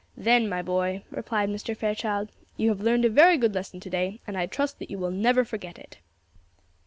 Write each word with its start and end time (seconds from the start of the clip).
"Then, 0.17 0.49
my 0.49 0.63
boy," 0.63 1.03
replied 1.11 1.49
Mr. 1.49 1.77
Fairchild, 1.77 2.31
"you 2.57 2.69
have 2.69 2.81
learned 2.81 3.05
a 3.05 3.07
very 3.09 3.37
good 3.37 3.53
lesson 3.53 3.79
to 3.81 3.89
day, 3.91 4.19
and 4.25 4.35
I 4.35 4.47
trust 4.47 4.79
that 4.79 4.89
you 4.89 4.97
will 4.97 5.11
never 5.11 5.45
forget 5.45 5.77
it." 5.77 5.99